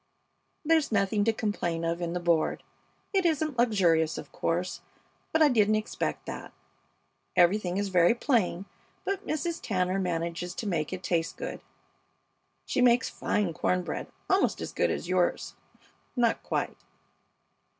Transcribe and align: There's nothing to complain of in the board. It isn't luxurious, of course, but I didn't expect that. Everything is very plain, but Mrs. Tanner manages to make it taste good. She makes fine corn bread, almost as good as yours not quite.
There's 0.65 0.91
nothing 0.91 1.23
to 1.25 1.31
complain 1.31 1.83
of 1.85 2.01
in 2.01 2.13
the 2.13 2.19
board. 2.19 2.63
It 3.13 3.23
isn't 3.23 3.59
luxurious, 3.59 4.17
of 4.17 4.31
course, 4.31 4.81
but 5.31 5.43
I 5.43 5.47
didn't 5.47 5.75
expect 5.75 6.25
that. 6.25 6.51
Everything 7.35 7.77
is 7.77 7.89
very 7.89 8.15
plain, 8.15 8.65
but 9.05 9.27
Mrs. 9.27 9.61
Tanner 9.61 9.99
manages 9.99 10.55
to 10.55 10.65
make 10.65 10.91
it 10.91 11.03
taste 11.03 11.37
good. 11.37 11.61
She 12.65 12.81
makes 12.81 13.09
fine 13.11 13.53
corn 13.53 13.83
bread, 13.83 14.07
almost 14.27 14.59
as 14.59 14.73
good 14.73 14.89
as 14.89 15.07
yours 15.07 15.53
not 16.15 16.41
quite. 16.41 16.77